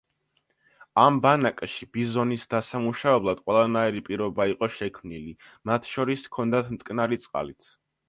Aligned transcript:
ამ 1.01 1.19
ბანაკში 1.25 1.87
ბიზონის 1.97 2.47
დასამუშავებლად 2.55 3.45
ყველანაირი 3.51 4.03
პირობა 4.11 4.51
იყო 4.57 4.73
შექმნილი, 4.81 5.39
მათ 5.73 5.95
შორის, 5.95 6.29
ჰქონდათ 6.33 6.77
მტკნარი 6.77 7.25
წყალიც. 7.29 7.75